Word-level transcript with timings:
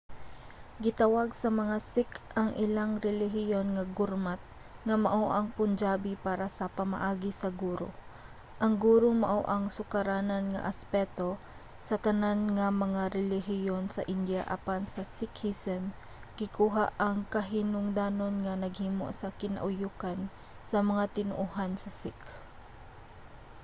gitawag 0.85 1.29
sa 1.41 1.49
mga 1.61 1.77
sikh 1.91 2.15
ang 2.39 2.49
ilang 2.65 2.91
relihiyon 3.07 3.67
nga 3.75 3.85
gurmat 3.97 4.41
nga 4.85 4.95
mao 5.03 5.25
ang 5.37 5.47
punjabi 5.57 6.13
para 6.25 6.47
sa 6.57 6.65
pamaagi 6.77 7.31
sa 7.41 7.49
guru". 7.61 7.89
ang 8.63 8.73
guru 8.85 9.09
mao 9.23 9.41
ang 9.53 9.65
sukaranan 9.77 10.43
nga 10.53 10.61
aspeto 10.71 11.29
sa 11.87 11.95
tanan 12.05 12.39
nga 12.57 12.67
mga 12.83 13.03
relihiyon 13.17 13.85
sa 13.95 14.07
india 14.15 14.41
apan 14.57 14.81
sa 14.93 15.03
sikhism 15.17 15.83
gikuha 16.37 16.85
ang 17.07 17.17
kahinungdanon 17.33 18.35
nga 18.43 18.53
naghimo 18.63 19.07
sa 19.19 19.27
kinauyokan 19.39 20.19
sa 20.69 20.77
mga 20.89 21.03
tinoohan 21.15 21.73
sa 21.83 21.91
sikh 22.01 22.25